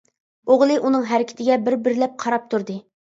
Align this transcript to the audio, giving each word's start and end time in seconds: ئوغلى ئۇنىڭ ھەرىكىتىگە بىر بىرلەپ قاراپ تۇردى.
ئوغلى 0.53 0.77
ئۇنىڭ 0.87 1.05
ھەرىكىتىگە 1.11 1.59
بىر 1.67 1.77
بىرلەپ 1.89 2.17
قاراپ 2.25 2.49
تۇردى. 2.55 2.79